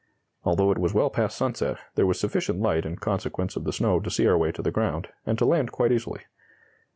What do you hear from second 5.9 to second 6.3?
easily....